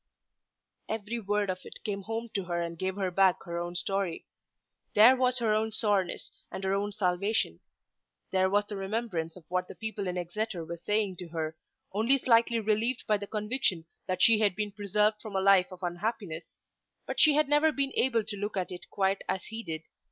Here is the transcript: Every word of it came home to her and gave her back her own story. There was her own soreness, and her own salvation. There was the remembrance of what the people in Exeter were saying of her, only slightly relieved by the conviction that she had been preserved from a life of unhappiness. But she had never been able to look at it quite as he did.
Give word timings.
Every 0.89 1.19
word 1.19 1.51
of 1.51 1.59
it 1.63 1.83
came 1.83 2.01
home 2.01 2.29
to 2.33 2.45
her 2.45 2.59
and 2.59 2.75
gave 2.75 2.95
her 2.95 3.11
back 3.11 3.43
her 3.43 3.59
own 3.59 3.75
story. 3.75 4.25
There 4.95 5.15
was 5.15 5.37
her 5.37 5.53
own 5.53 5.69
soreness, 5.69 6.31
and 6.51 6.63
her 6.63 6.73
own 6.73 6.91
salvation. 6.91 7.59
There 8.31 8.49
was 8.49 8.65
the 8.65 8.75
remembrance 8.77 9.35
of 9.35 9.43
what 9.47 9.67
the 9.67 9.75
people 9.75 10.07
in 10.07 10.17
Exeter 10.17 10.65
were 10.65 10.77
saying 10.77 11.17
of 11.21 11.29
her, 11.29 11.55
only 11.93 12.17
slightly 12.17 12.59
relieved 12.59 13.05
by 13.05 13.17
the 13.17 13.27
conviction 13.27 13.85
that 14.07 14.23
she 14.23 14.39
had 14.39 14.55
been 14.55 14.71
preserved 14.71 15.21
from 15.21 15.35
a 15.35 15.39
life 15.39 15.71
of 15.71 15.83
unhappiness. 15.83 16.57
But 17.05 17.19
she 17.19 17.35
had 17.35 17.47
never 17.47 17.71
been 17.71 17.91
able 17.93 18.23
to 18.23 18.35
look 18.37 18.57
at 18.57 18.71
it 18.71 18.89
quite 18.89 19.21
as 19.29 19.45
he 19.45 19.61
did. 19.61 19.83